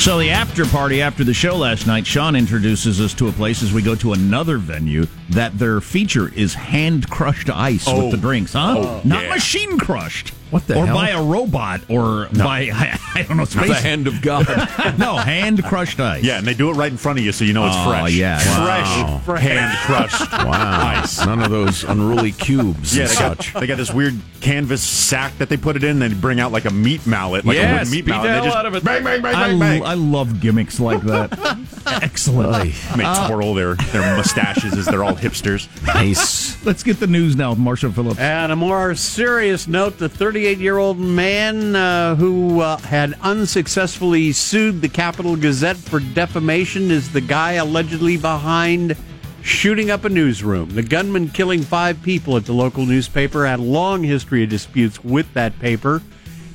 [0.04, 3.64] So the after party after the show last night, Sean introduces us to a place
[3.64, 8.02] as we go to another venue that their feature is hand crushed ice Oh.
[8.04, 8.76] with the drinks, huh?
[8.78, 9.30] Oh, Not yeah.
[9.30, 10.34] machine crushed.
[10.54, 10.96] What the or hell?
[10.96, 12.70] by a robot or by
[13.16, 13.68] I, don't know space.
[13.68, 14.46] The hand of God.
[15.00, 16.24] no, hand crushed ice.
[16.24, 17.86] Yeah, and they do it right in front of you, so you know it's fresh.
[17.86, 18.14] Oh, fresh.
[18.14, 18.38] yeah.
[18.60, 19.22] Wow.
[19.26, 21.02] fresh, hand crushed Wow.
[21.02, 21.26] ice.
[21.26, 25.38] None of those unruly cubes Yeah, and they got, they got this weird canvas sack
[25.40, 26.00] that they put it in.
[26.00, 28.30] They bring out like a meat mallet, like a Yes, wooden meat beat mallet.
[28.30, 28.84] the they just out of it.
[28.84, 29.84] Bang, bang, bang, I, bang, bang.
[29.86, 31.58] I love gimmicks like that.
[31.88, 32.56] Excellent.
[32.92, 35.68] And they uh, twirl their, their mustaches as they're all hipsters.
[35.86, 36.64] Nice.
[36.66, 38.20] Let's get the news now with Marshall Phillips.
[38.20, 40.10] And a more serious note the
[40.44, 46.92] 38 year old man uh, who uh, had unsuccessfully sued the Capital Gazette for defamation
[46.92, 48.98] is the guy allegedly behind
[49.42, 50.68] shooting up a newsroom.
[50.72, 55.02] The gunman killing five people at the local newspaper had a long history of disputes
[55.02, 56.02] with that paper.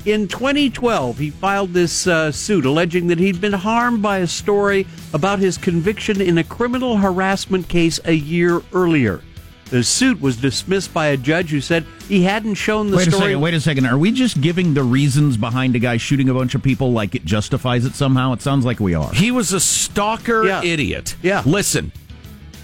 [0.05, 4.87] In 2012, he filed this uh, suit alleging that he'd been harmed by a story
[5.15, 9.23] about his conviction in a criminal harassment case a year earlier.
[9.71, 13.11] The suit was dismissed by a judge who said he hadn't shown the Wait a
[13.11, 13.27] story.
[13.33, 13.41] second.
[13.43, 13.87] Wait a second.
[13.87, 17.15] Are we just giving the reasons behind a guy shooting a bunch of people like
[17.15, 18.33] it justifies it somehow?
[18.33, 19.13] It sounds like we are.
[19.13, 20.63] He was a stalker Yeah.
[20.63, 21.17] idiot.
[21.23, 21.43] Yeah.
[21.45, 21.93] Listen,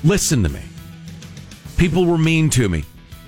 [0.02, 0.60] listen to me.
[1.76, 2.84] People were mean to me.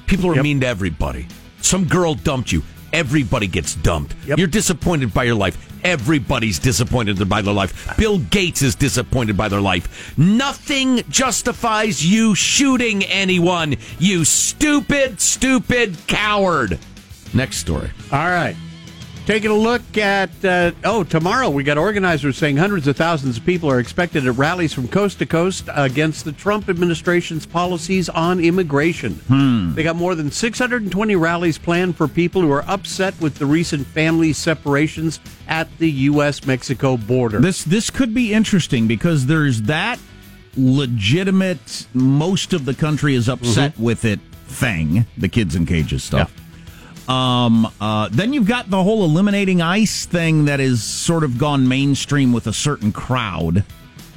[0.06, 0.42] People are Yep.
[0.44, 1.26] mean to everybody.
[1.60, 2.62] Some girl dumped you.
[2.92, 4.14] Everybody gets dumped.
[4.26, 4.38] Yep.
[4.38, 5.58] You're disappointed by your life.
[5.86, 7.96] Everybody's disappointed by their life.
[7.96, 10.18] Bill Gates is disappointed by their life.
[10.18, 16.80] Nothing justifies you shooting anyone, you stupid, stupid coward.
[17.32, 17.90] Next story.
[18.10, 18.56] All right.
[19.26, 23.44] Taking a look at, uh, oh, tomorrow we got organizers saying hundreds of thousands of
[23.44, 28.38] people are expected at rallies from coast to coast against the Trump administration's policies on
[28.38, 29.20] immigration.
[29.74, 33.88] They got more than 620 rallies planned for people who are upset with the recent
[33.88, 36.46] family separations at the U.S.
[36.46, 37.40] Mexico border.
[37.40, 39.98] This this could be interesting because there's that
[40.56, 41.88] legitimate.
[41.92, 43.82] Most of the country is upset Mm-hmm.
[43.82, 46.32] with it thing, the kids in cages stuff.
[47.08, 51.68] Um, uh, then you've got the whole eliminating ICE thing that is sort of gone
[51.68, 53.64] mainstream with a certain crowd.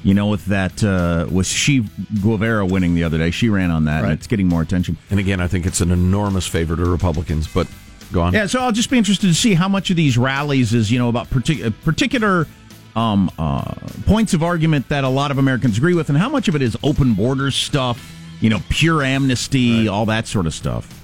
[0.01, 1.85] You know, with that, uh, with she
[2.21, 4.97] Guevara winning the other day, she ran on that, and it's getting more attention.
[5.09, 7.67] And again, I think it's an enormous favor to Republicans, but
[8.13, 8.33] go on.
[8.33, 10.99] Yeah, so I'll just be interested to see how much of these rallies is, you
[10.99, 12.47] know, about partic- uh, particular
[12.95, 13.75] um, uh,
[14.05, 16.61] points of argument that a lot of Americans agree with, and how much of it
[16.61, 20.98] is open borders stuff, you know, pure amnesty, all that sort of stuff.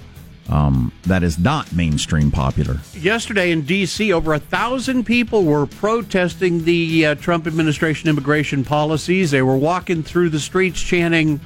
[0.47, 2.79] Um, that is not mainstream popular.
[2.93, 9.31] Yesterday in D.C., over a thousand people were protesting the uh, Trump administration immigration policies.
[9.31, 11.39] They were walking through the streets chanting,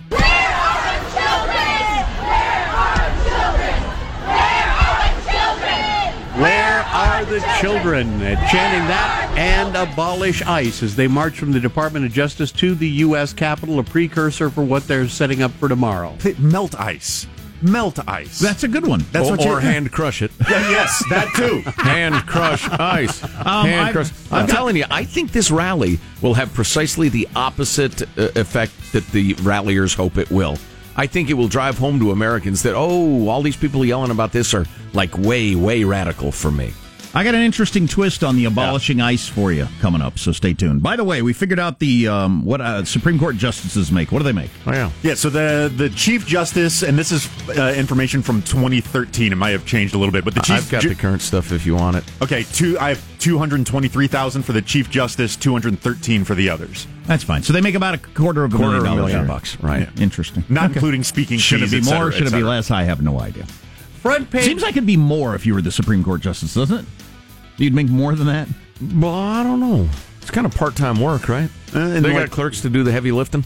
[6.39, 8.07] Where are the children?
[8.21, 12.75] Uh, chanting that and abolish ICE as they march from the Department of Justice to
[12.75, 13.33] the U.S.
[13.33, 16.15] Capitol, a precursor for what they're setting up for tomorrow.
[16.37, 17.27] Melt ice.
[17.61, 18.39] Melt ice.
[18.39, 19.03] That's a good one.
[19.11, 20.31] That's or, what or hand crush it.
[20.39, 21.61] Yeah, yes, that too.
[21.81, 23.19] hand crush ice.
[23.19, 24.11] hand I've- crush.
[24.31, 29.05] I'm telling you, I think this rally will have precisely the opposite uh, effect that
[29.07, 30.57] the ralliers hope it will.
[30.95, 34.31] I think it will drive home to Americans that oh, all these people yelling about
[34.31, 36.73] this are like way, way radical for me.
[37.11, 40.53] I got an interesting twist on the abolishing ICE for you coming up, so stay
[40.53, 40.83] tuned.
[40.83, 44.11] By the way, we figured out the um, what uh, Supreme Court justices make.
[44.11, 44.51] What do they make?
[44.67, 49.31] Oh yeah, Yeah, so the the Chief Justice, and this is uh, information from 2013.
[49.31, 51.23] It might have changed a little bit, but the Chief I've got Ju- the current
[51.23, 52.03] stuff if you want it.
[52.21, 52.77] Okay, two.
[52.79, 56.85] I have 223,000 for the Chief Justice, 213 for the others.
[57.05, 57.41] That's fine.
[57.41, 59.27] So they make about a quarter of a Quarter million of a dollars million year.
[59.27, 59.89] bucks, right.
[59.95, 60.43] Yeah, interesting.
[60.47, 60.73] Not Okay.
[60.75, 61.85] including speaking Should it be more?
[61.85, 62.69] cetera, should it be less?
[62.69, 63.45] I have no idea.
[64.01, 64.45] Front page.
[64.45, 66.85] Seems like it'd be more if you were the Supreme Court justice, doesn't it?
[67.57, 68.47] You'd make more than that.
[68.95, 69.89] Well, I don't know.
[70.21, 71.49] It's kind of part time work, right?
[71.75, 73.43] Uh, and they like- got clerks to do the heavy lifting.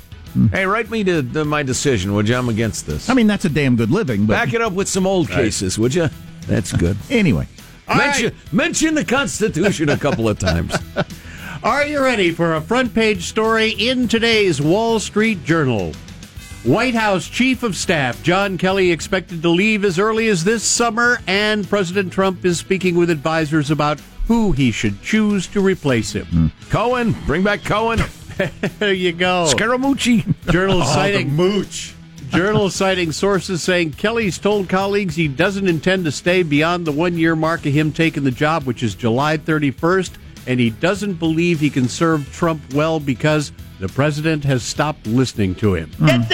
[0.51, 2.35] Hey, write me to, to my decision, would you?
[2.35, 3.07] I'm against this.
[3.07, 4.25] I mean, that's a damn good living.
[4.25, 6.09] But Back it up with some old cases, would you?
[6.47, 6.97] That's good.
[7.11, 7.47] anyway,
[7.87, 10.75] mention, mention the Constitution a couple of times.
[11.63, 15.93] Are you ready for a front page story in today's Wall Street Journal?
[16.63, 21.19] White House Chief of Staff John Kelly expected to leave as early as this summer,
[21.27, 26.25] and President Trump is speaking with advisors about who he should choose to replace him.
[26.25, 26.47] Hmm.
[26.69, 27.99] Cohen, bring back Cohen.
[28.79, 29.45] there you go.
[29.49, 30.23] Scaramucci.
[30.51, 31.95] Journal Oh, the citing mooch.
[32.29, 37.17] Journal citing sources saying Kelly's told colleagues he doesn't intend to stay beyond the one
[37.17, 40.11] year mark of him taking the job, which is July 31st,
[40.47, 45.53] and he doesn't believe he can serve Trump well because the president has stopped listening
[45.55, 45.91] to him.
[46.05, 46.29] Get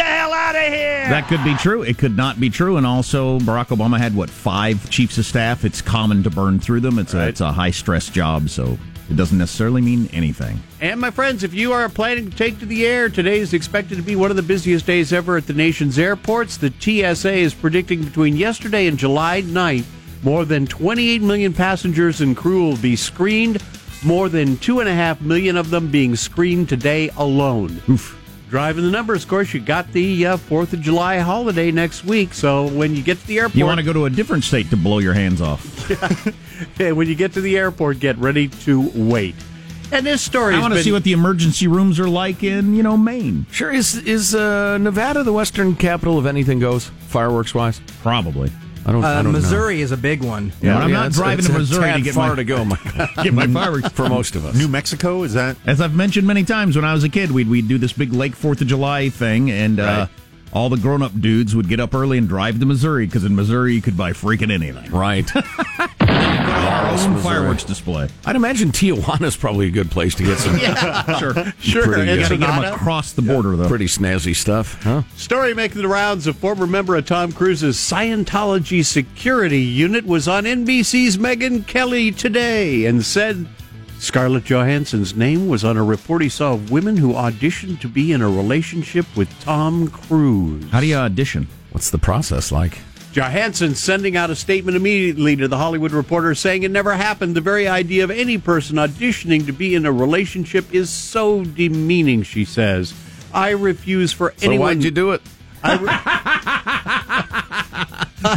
[0.69, 1.09] here!
[1.09, 1.81] That could be true.
[1.81, 2.77] It could not be true.
[2.77, 5.65] And also, Barack Obama had what five chiefs of staff.
[5.65, 6.99] It's common to burn through them.
[6.99, 8.49] It's a it's a high stress job.
[8.49, 8.77] So
[9.09, 10.59] It doesn't necessarily mean anything.
[10.81, 13.95] And my friends, if you are planning to take to the air, today is expected
[13.95, 16.57] to be one of the busiest days ever at the nation's airports.
[16.57, 19.85] The TSA is predicting between yesterday and July 9th,
[20.21, 23.63] more than 28 million passengers and crew will be screened,
[24.03, 27.81] more than 2.5 million of them being screened today alone.
[28.49, 32.33] Driving the numbers, of course, you got the uh, 4th of July holiday next week,
[32.33, 33.55] so when you get to the airport.
[33.55, 35.65] You want to go to a different state to blow your hands off.
[36.77, 39.35] Yeah, when you get to the airport, get ready to wait.
[39.93, 42.83] And this story I want to see what the emergency rooms are like in, you
[42.83, 43.45] know, Maine.
[43.49, 43.71] Sure.
[43.71, 47.81] Is is uh, Nevada the western capital of anything goes fireworks wise?
[48.01, 48.51] Probably.
[48.85, 49.03] I don't.
[49.03, 50.51] I Uh, don't Missouri is a big one.
[50.61, 52.65] Yeah, but I'm not it's- driving it's to Missouri to get far my to go,
[52.65, 52.77] my
[53.23, 54.55] get my fireworks for most of us.
[54.55, 55.57] New Mexico is that?
[55.65, 58.13] As I've mentioned many times, when I was a kid, we'd we'd do this big
[58.13, 60.07] Lake Fourth of July thing, and uh,
[60.53, 63.35] all the grown up dudes would get up early and drive to Missouri because in
[63.35, 64.89] Missouri you could buy freaking anything.
[64.91, 65.29] Right.
[66.29, 67.21] Our own Missouri.
[67.23, 68.09] fireworks display.
[68.25, 70.57] I'd imagine Tijuana's probably a good place to get some.
[70.59, 73.67] Yeah, sure, Sure, Pretty, You got to get them across the border, though.
[73.67, 75.03] Pretty snazzy stuff, huh?
[75.15, 76.27] Story making the rounds.
[76.27, 82.85] A former member of Tom Cruise's Scientology security unit was on NBC's Megyn Kelly today
[82.85, 83.47] and said
[83.99, 88.11] Scarlett Johansson's name was on a report he saw of women who auditioned to be
[88.11, 90.69] in a relationship with Tom Cruise.
[90.71, 91.47] How do you audition?
[91.71, 92.79] What's the process like?
[93.11, 97.35] Johansson sending out a statement immediately to the Hollywood Reporter saying it never happened.
[97.35, 102.21] The very idea of any person auditioning to be in a relationship is so demeaning,
[102.23, 102.93] she says.
[103.33, 104.77] I refuse for So anyone.
[104.77, 105.21] why'd you do it?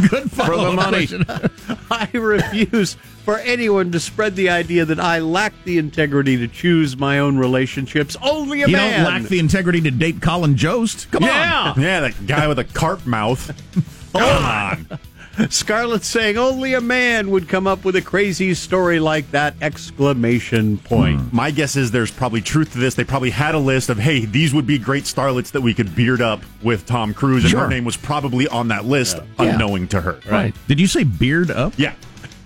[0.09, 1.07] Good For the money.
[1.91, 6.97] I refuse for anyone to spread the idea that I lack the integrity to choose
[6.97, 8.15] my own relationships.
[8.21, 9.03] Only a You man.
[9.03, 11.11] don't lack the integrity to date Colin Jost.
[11.11, 11.29] Come on.
[11.29, 11.73] yeah.
[11.77, 13.51] Yeah, that guy with a carp mouth.
[14.13, 14.99] Come on.
[15.49, 19.55] Scarlett saying only a man would come up with a crazy story like that!
[19.61, 21.33] Exclamation point.
[21.33, 22.93] My guess is there's probably truth to this.
[22.93, 25.95] They probably had a list of, hey, these would be great starlets that we could
[25.95, 27.61] beard up with Tom Cruise, and Sure.
[27.61, 30.19] her name was probably on that list, unknowing to her.
[30.29, 30.53] Right.
[30.67, 31.73] Did you say beard up?
[31.77, 31.93] Yeah.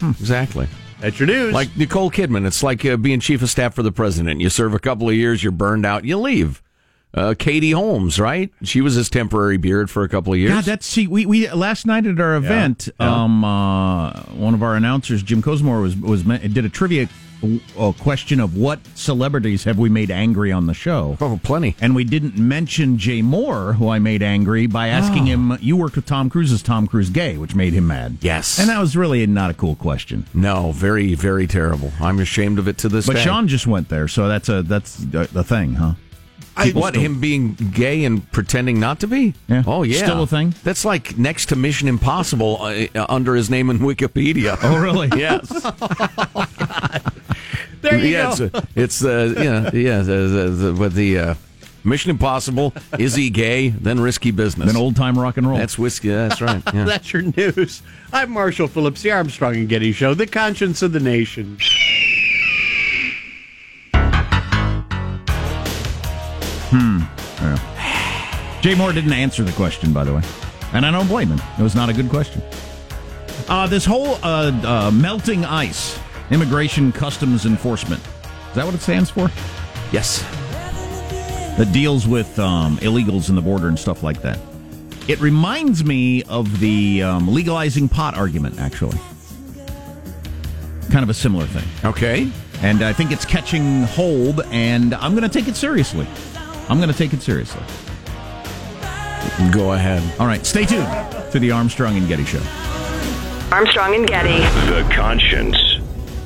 [0.01, 0.67] Exactly.
[1.01, 1.53] That's your news.
[1.53, 4.39] Like Nicole Kidman, it's like uh, being chief of staff for the president.
[4.41, 6.61] You serve a couple of years, you're burned out, you leave.
[7.17, 8.51] Uh, Katie Holmes, right?
[8.63, 10.51] She was his temporary beard for a couple of years.
[10.51, 11.07] God, that's see.
[11.07, 13.23] We, we last night at our event, Yeah.
[13.23, 17.09] um, uh, one of our announcers, Jim Cosmore, was was did a trivia
[17.77, 21.17] uh, question of what celebrities have we made angry on the show.
[21.21, 21.75] oh, plenty.
[21.79, 25.95] And we didn't mention Jay Mohr, who I made angry by asking him, "You worked
[25.95, 26.51] with Tom Cruise?
[26.51, 28.17] Is Tom Cruise gay?" Which made him mad.
[28.21, 28.59] Yes.
[28.59, 30.25] and that was really not a cool question.
[30.33, 31.91] No, very, very terrible.
[32.01, 33.13] I'm ashamed of it to this day.
[33.13, 33.25] But day.
[33.25, 35.93] Sean just went there, so that's a that's the thing, huh?
[36.57, 39.35] I, what him being gay and pretending not to be?
[39.47, 39.63] Yeah.
[39.67, 40.55] Oh yeah, Still a thing?
[40.63, 44.57] That's like next to Mission Impossible uh, uh, under his name in Wikipedia.
[44.67, 45.07] Oh, really?
[45.15, 45.47] yes.
[47.81, 48.49] there you yeah, go.
[48.75, 49.99] It's, it's uh, yeah, yeah.
[49.99, 51.35] The, the, the, but the uh,
[51.83, 53.69] Mission Impossible is he gay?
[53.69, 54.67] Then risky business.
[54.67, 55.57] Then old time rock and roll.
[55.57, 56.09] That's whiskey.
[56.09, 56.61] That's right.
[56.73, 56.83] Yeah.
[56.83, 57.81] That's your news.
[58.11, 61.57] I'm Marshall Phillips, the Armstrong and Getty Show, the conscience of the nation.
[68.61, 70.21] Jay Mohr didn't answer the question, by the way,
[70.73, 71.41] and I don't blame him.
[71.57, 72.41] It was not a good question.
[73.47, 75.97] Uh, this whole uh, uh, melting ice,
[76.31, 78.01] immigration customs enforcement,
[78.49, 79.29] is that what it stands for?
[79.91, 80.21] yes.
[81.57, 84.37] That deals with um, illegals in the border and stuff like that.
[85.07, 88.97] It reminds me of the um, legalizing pot argument, actually.
[90.91, 91.63] Kind of a similar thing.
[91.83, 92.29] Okay.
[92.61, 96.05] And I think it's catching hold, and I'm going to take it seriously.
[96.69, 97.61] I'm going to take it seriously.
[99.51, 100.03] Go ahead.
[100.19, 100.87] All right, stay tuned
[101.31, 102.41] to the Armstrong and Getty Show.
[103.51, 104.39] Armstrong and Getty.
[104.69, 105.57] The conscience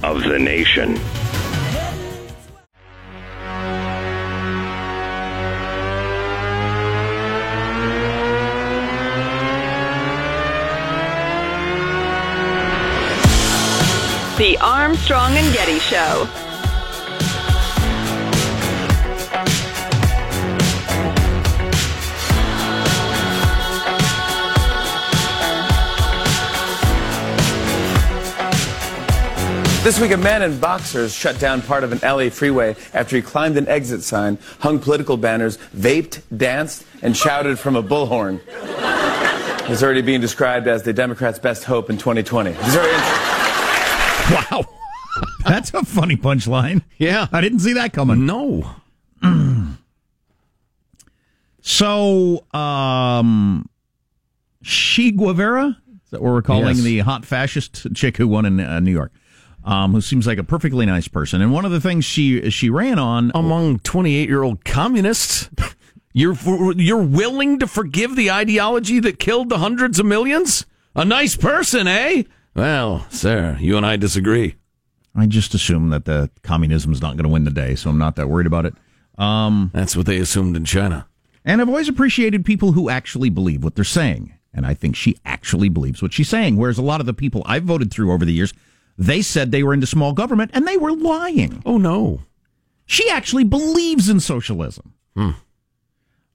[0.01, 0.95] of the nation.
[14.37, 16.27] The Armstrong and Getty Show.
[29.83, 33.21] This week, a man in boxers shut down part of an LA freeway after he
[33.23, 38.39] climbed an exit sign, hung political banners, vaped, danced, and shouted from a bullhorn.
[39.67, 42.51] He's already being described as the Democrats' best hope in 2020.
[42.51, 44.35] He's very interesting.
[44.51, 44.65] Wow.
[45.45, 46.83] That's a funny punchline.
[46.99, 47.27] Yeah.
[47.31, 48.25] I didn't see that coming.
[48.27, 48.75] No.
[51.63, 53.69] So, um,
[54.63, 56.83] She Guevara, is that what we're calling Yes.
[56.83, 59.11] the hot fascist chick who won in uh, New York?
[59.63, 61.41] Um, who seems like a perfectly nice person.
[61.41, 65.49] And one of the things she she ran on among 28 year old communists.
[66.13, 66.35] You're
[66.73, 70.65] you're willing to forgive the ideology that killed the hundreds of millions?
[70.93, 72.23] A nice person, eh?
[72.53, 74.55] Well, sir, you and I disagree.
[75.15, 77.97] I just assume that the communism is not going to win the day, so I'm
[77.97, 78.73] not that worried about it.
[79.17, 81.07] Um, That's what they assumed in China.
[81.45, 84.33] And I've always appreciated people who actually believe what they're saying.
[84.53, 86.57] And I think she actually believes what she's saying.
[86.57, 88.53] Whereas a lot of the people I've voted through over the years,
[88.97, 91.61] they said they were into small government and they were lying.
[91.65, 92.21] Oh, no.
[92.85, 94.93] She actually believes in socialism.
[95.15, 95.31] Hmm.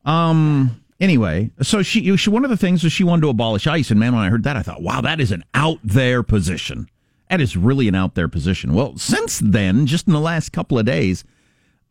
[0.04, 0.82] Um.
[0.98, 4.00] Anyway, so she, she one of the things was she wanted to abolish ICE, and
[4.00, 6.88] man, when I heard that, I thought, wow, that is an out there position.
[7.28, 8.72] That is really an out there position.
[8.72, 11.24] Well, since then, just in the last couple of days,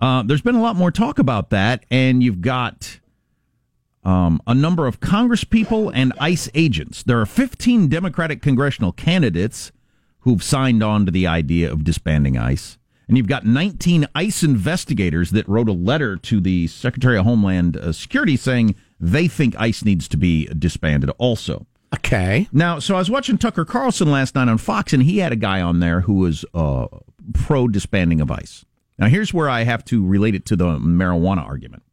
[0.01, 2.99] uh, there's been a lot more talk about that, and you've got
[4.03, 7.03] um, a number of Congress people and ICE agents.
[7.03, 9.71] There are 15 Democratic congressional candidates
[10.25, 12.77] who've signed on to the idea of disbanding ICE.
[13.07, 17.77] And you've got 19 ICE investigators that wrote a letter to the Secretary of Homeland
[17.77, 21.67] uh, Security saying they think ICE needs to be disbanded also.
[21.93, 22.49] Okay.
[22.51, 25.37] Now, so I was watching Tucker Carlson last night on Fox, and he had a
[25.37, 26.87] guy on there who was uh,
[27.33, 28.65] pro disbanding of ICE.
[28.97, 31.83] Now, here's where I have to relate it to the marijuana argument.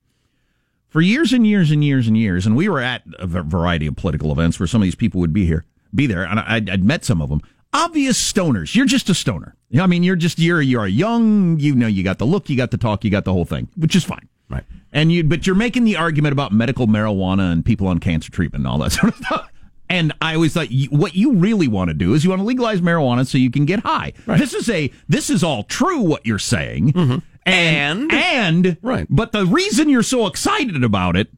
[0.89, 3.97] For years and years and years and years, and we were at a variety of
[3.97, 5.65] political events where some of these people would be here,
[5.95, 7.43] be there, and I'd, I'd met some of them.
[7.73, 8.75] Obvious stoners.
[8.75, 9.57] You're just a stoner.
[9.81, 11.59] I mean, you're just you're you're young.
[11.59, 13.69] You know, you got the look, you got the talk, you got the whole thing,
[13.77, 14.29] which is fine.
[14.51, 14.65] Right.
[14.93, 18.65] And you, but you're making the argument about medical marijuana and people on cancer treatment
[18.65, 19.49] and all that sort of stuff.
[19.89, 22.47] And I always thought you, what you really want to do is you want to
[22.47, 24.13] legalize marijuana so you can get high.
[24.27, 27.19] This is a this is all true what you're saying, mm-hmm.
[27.45, 29.07] and and right.
[29.11, 31.29] But the reason you're so excited about it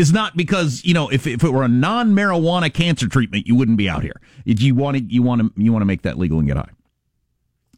[0.00, 3.54] is not because you know if if it were a non marijuana cancer treatment you
[3.54, 4.20] wouldn't be out here.
[4.44, 6.70] You want to you want to you want to make that legal and get high.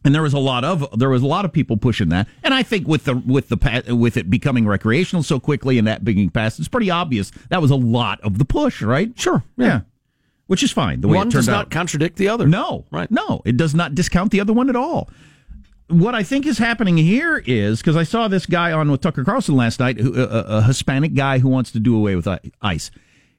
[0.05, 2.53] And there was a lot of there was a lot of people pushing that, and
[2.53, 6.29] I think with the with the with it becoming recreational so quickly and that being
[6.29, 9.17] passed, it's pretty obvious that was a lot of the push, right?
[9.17, 9.81] Sure, yeah,
[10.47, 10.99] which is fine.
[10.99, 11.71] The way One it turned does not out.
[11.71, 12.47] contradict the other.
[12.47, 13.09] No, right?
[13.09, 15.09] No, it does not discount the other one at all.
[15.87, 19.23] What I think is happening here is because I saw this guy on with Tucker
[19.23, 22.27] Carlson last night, who, a, a Hispanic guy who wants to do away with
[22.61, 22.91] ICE.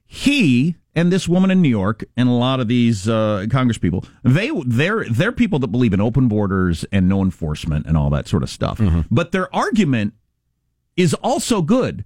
[0.06, 4.04] He and this woman in New York and a lot of these uh, Congress people,
[4.22, 8.28] they they're they're people that believe in open borders and no enforcement and all that
[8.28, 8.80] sort of stuff.
[9.10, 10.14] But their argument
[10.96, 12.04] is also good.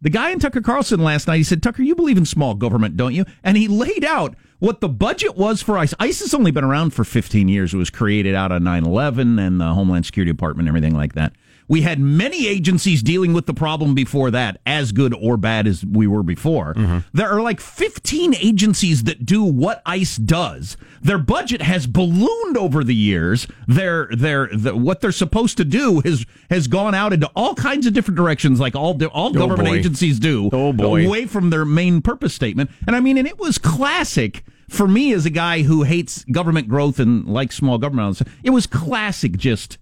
[0.00, 2.96] The guy in Tucker Carlson last night, he said, Tucker, you believe in small government,
[2.96, 3.24] don't you?
[3.42, 5.94] And he laid out what the budget was for ICE.
[5.98, 7.74] ICE has only been around for 15 years.
[7.74, 11.14] It was created out of 9 11 and the Homeland Security Department and everything like
[11.14, 11.32] that.
[11.68, 15.84] We had many agencies dealing with the problem before that, as good or bad as
[15.84, 16.74] we were before.
[16.74, 16.98] Mm-hmm.
[17.12, 20.76] There are like 15 agencies that do what ICE does.
[21.02, 23.46] Their budget has ballooned over the years.
[23.66, 27.86] Their their the, what they're supposed to do has has gone out into all kinds
[27.86, 29.76] of different directions, like all all oh, government boy.
[29.76, 30.48] agencies do.
[30.52, 31.06] Oh, boy.
[31.06, 32.70] away from their main purpose statement.
[32.86, 36.68] And I mean, and it was classic for me as a guy who hates government
[36.68, 38.20] growth and likes small government.
[38.42, 39.78] It was classic, just.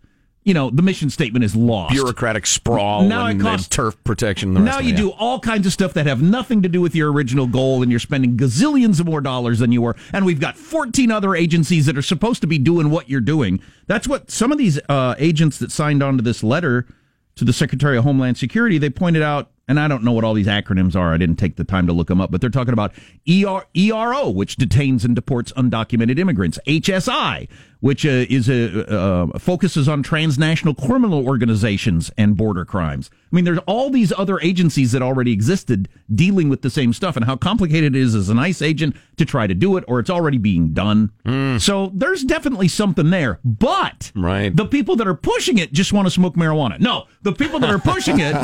[0.46, 1.92] You know, the mission statement is lost.
[1.92, 4.54] Bureaucratic sprawl Now it and, costs- and turf protection.
[4.54, 6.80] The rest now you it, do all kinds of stuff that have nothing to do
[6.80, 9.96] with your original goal, and you're spending gazillions of more dollars than you were.
[10.12, 13.60] And we've got 14 other agencies that are supposed to be doing what you're doing.
[13.88, 16.86] That's what some of these uh, agents that signed on to this letter
[17.34, 19.50] to the Secretary of Homeland Security they pointed out.
[19.68, 21.12] And I don't know what all these acronyms are.
[21.12, 22.92] I didn't take the time to look them up, but they're talking about
[23.28, 26.58] ER, ERO, which detains and deports undocumented immigrants.
[26.68, 27.48] HSI,
[27.80, 33.10] which uh, is a uh, focuses on transnational criminal organizations and border crimes.
[33.32, 37.16] I mean, there's all these other agencies that already existed dealing with the same stuff,
[37.16, 39.98] and how complicated it is as an ICE agent to try to do it, or
[39.98, 41.10] it's already being done.
[41.58, 43.40] So there's definitely something there.
[43.44, 44.54] But right.
[44.54, 46.78] the people that are pushing it just want to smoke marijuana.
[46.78, 48.36] No, the people that are pushing it,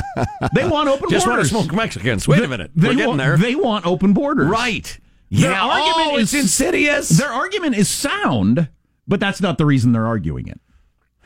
[0.55, 2.27] they want open Just want to smoke Mexicans.
[2.27, 2.71] Wait They- a minute.
[2.75, 3.37] They We're getting want, there.
[3.37, 4.49] They want open borders.
[4.49, 4.99] Right.
[5.31, 5.63] Their Yeah.
[5.63, 7.09] Oh, argument Oh, is it's insidious.
[7.11, 8.69] Their argument is sound,
[9.09, 10.61] but that's not the reason they're arguing it.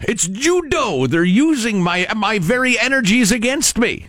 [0.01, 1.07] It's judo.
[1.07, 4.09] They're using my my very energies against me.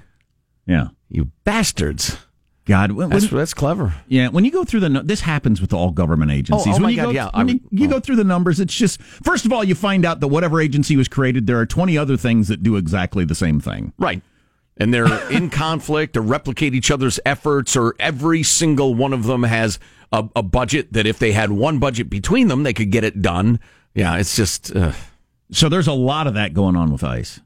[0.65, 0.89] Yeah.
[1.09, 2.17] You bastards.
[2.65, 3.93] God, when, That's, that's clever.
[4.09, 4.27] yeah.
[4.27, 6.67] When you go through the, this happens with all government oh, agencies.
[6.67, 8.25] Oh, oh when my you God, go, yeah, When I you, you go through the
[8.25, 11.57] numbers, it's just first of all, you find out that whatever agency was created, there
[11.59, 13.93] are twenty other things that do exactly the same thing.
[13.97, 14.21] Right.
[14.79, 19.43] And they're in conflict or replicate each other's efforts, or every single one of them
[19.43, 19.79] has
[20.11, 23.21] a, a budget that if they had one budget between them, they could get it
[23.21, 23.59] done.
[23.93, 24.75] Yeah, it's just.
[24.75, 24.93] Uh,
[25.49, 27.39] So there's a lot of that going on with ICE.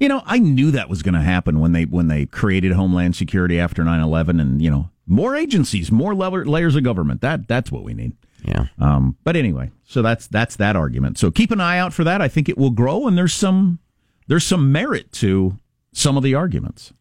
[0.00, 3.14] You know, I knew that was going to happen when they when they created Homeland
[3.14, 7.20] Security after 9/11 and, you know, more agencies, more level, layers of government.
[7.20, 8.12] That that's what we need.
[8.42, 8.66] Yeah.
[8.78, 11.18] Um, but anyway, so that's that's that argument.
[11.18, 12.20] So keep an eye out for that.
[12.22, 13.78] I think it will grow, and there's some
[14.26, 15.58] there's some merit to
[15.96, 16.92] some of the arguments.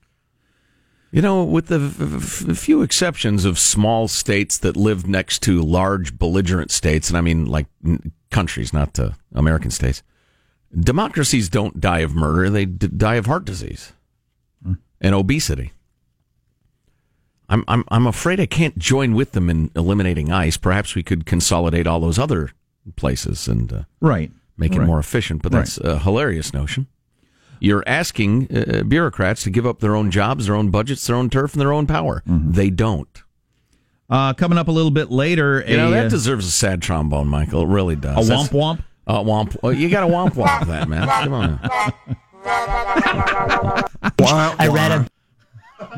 [1.11, 6.17] You know, with the f- few exceptions of small states that live next to large
[6.17, 10.01] belligerent states, and I mean like n- countries, not uh, American states,
[10.77, 13.93] democracies don't die of murder; they d- die of heart disease
[15.01, 15.71] and obesity.
[17.47, 20.57] I'm I'm I'm afraid I can't join with them in eliminating ICE.
[20.57, 22.49] Perhaps we could consolidate all those other
[22.95, 24.31] places and uh, Right.
[24.57, 24.87] make it Right.
[24.87, 25.41] more efficient.
[25.43, 26.87] But that's a hilarious notion.
[27.65, 31.31] You're asking uh, bureaucrats to give up their own jobs, their own budgets, their own
[31.31, 32.21] turf, and their own power.
[32.27, 33.23] They don't.
[34.07, 37.27] Uh, coming up a little bit later, You know that uh, deserves a sad trombone,
[37.27, 37.63] Michael.
[37.63, 38.27] It really does.
[38.27, 38.83] A That's- womp womp?
[39.07, 39.57] A womp.
[39.63, 41.07] Well, you got to womp womp that, man.
[41.07, 41.59] Come on.
[44.59, 45.07] I read a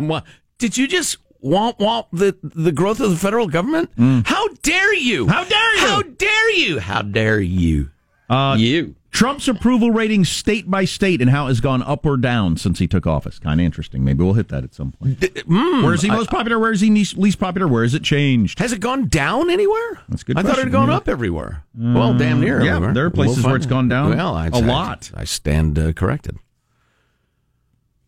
[0.01, 0.23] What?
[0.59, 3.89] Did you just womp womp the the growth of the federal government?
[4.25, 5.25] How dare you?
[5.25, 5.31] Mm.
[5.31, 5.87] How dare you?
[5.87, 6.79] How dare you?
[6.79, 7.89] How dare you?
[8.29, 8.95] Uh, you.
[9.09, 12.77] Trump's approval rating state by state and how it has gone up or down since
[12.77, 13.39] he took office.
[13.39, 14.03] Kind of interesting.
[14.03, 15.19] Maybe we'll hit that at some point.
[15.21, 16.59] mm, where is he I- most popular?
[16.59, 17.67] Where is he least, least popular?
[17.67, 18.59] Where has it changed?
[18.59, 20.01] Has it gone down anywhere?
[20.09, 20.37] That's a good.
[20.37, 20.71] I thought it had question.
[20.71, 21.63] gone up everywhere.
[21.75, 22.61] well, damn near.
[22.63, 22.93] yeah, everywhere.
[22.93, 25.09] there are places We'll where it's gone down Well, I, a I- lot.
[25.15, 26.37] I stand uh, corrected.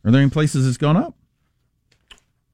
[0.06, 1.16] Are there any places it's gone up?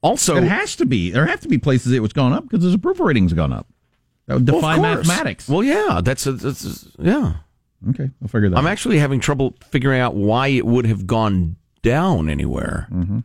[0.02, 1.10] Also, it has to be.
[1.10, 3.66] There have to be places it was gone up because his approval rating's gone up.
[4.26, 5.06] That would Well, defy course.
[5.06, 5.48] mathematics.
[5.48, 7.32] Well, yeah, that's, a, that's a- yeah.
[7.90, 8.56] Okay, I'll figure that.
[8.56, 8.72] I'm out.
[8.72, 12.88] actually having trouble figuring out why it would have gone down anywhere.
[12.90, 13.20] Mm-hmm.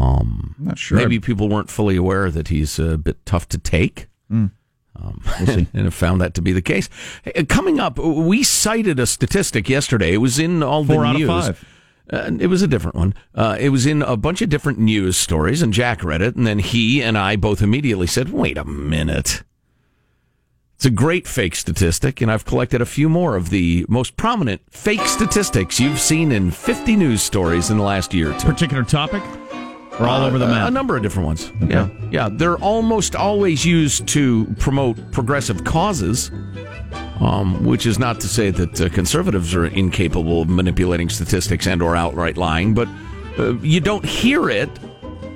[0.00, 0.98] Um, not sure.
[0.98, 4.08] Maybe people weren't fully aware that he's a bit tough to take.
[4.30, 4.50] Mm.
[4.96, 6.88] Um, and have found that to be the case.
[7.24, 10.12] Hey, Coming up, we cited a statistic yesterday.
[10.14, 11.28] It was in all the Four of news.
[11.28, 11.64] five.
[12.12, 13.14] Uh, it was a different one.
[13.34, 16.46] Uh, it was in a bunch of different news stories, and Jack read it, and
[16.46, 19.42] then he and I both immediately said, "Wait a minute."
[20.84, 24.60] It's a great fake statistic, and I've collected a few more of the most prominent
[24.70, 28.46] fake statistics you've seen in 50 news stories in the last year or two.
[28.46, 29.22] Particular topic
[29.98, 30.68] or all Uh, over the map?
[30.68, 31.50] A number of different ones.
[31.66, 32.28] Yeah, yeah.
[32.30, 36.30] They're almost always used to promote progressive causes,
[37.18, 41.96] um, which is not to say that uh, conservatives are incapable of manipulating statistics and/or
[41.96, 42.88] outright lying, but
[43.38, 44.68] uh, you don't hear it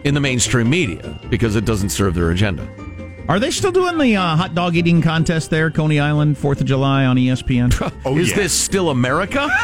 [0.05, 2.69] in the mainstream media because it doesn't serve their agenda.
[3.29, 6.67] Are they still doing the uh, hot dog eating contest there, Coney Island, Fourth of
[6.67, 7.93] July on ESPN?
[8.07, 9.49] oh, is this still America?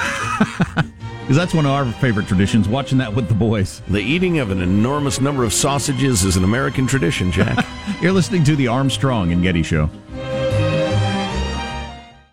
[1.25, 2.69] Because that's one of our favorite traditions.
[2.69, 3.81] Watching that with the boys.
[3.89, 7.65] The eating of an enormous number of sausages is an American tradition, Jack.
[8.03, 9.89] You're listening to the Armstrong and Getty Show.